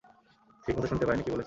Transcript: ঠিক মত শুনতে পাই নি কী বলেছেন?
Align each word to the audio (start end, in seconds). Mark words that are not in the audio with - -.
ঠিক 0.63 0.75
মত 0.77 0.85
শুনতে 0.87 1.05
পাই 1.05 1.15
নি 1.17 1.23
কী 1.23 1.31
বলেছেন? 1.31 1.39